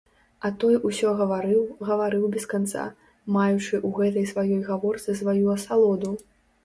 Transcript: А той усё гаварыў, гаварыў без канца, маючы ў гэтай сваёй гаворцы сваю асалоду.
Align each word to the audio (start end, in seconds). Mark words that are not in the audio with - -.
А 0.47 0.49
той 0.61 0.75
усё 0.87 1.11
гаварыў, 1.19 1.59
гаварыў 1.89 2.23
без 2.35 2.45
канца, 2.53 2.85
маючы 3.37 3.63
ў 3.65 3.89
гэтай 4.01 4.25
сваёй 4.33 4.61
гаворцы 4.71 5.17
сваю 5.21 5.45
асалоду. 5.59 6.11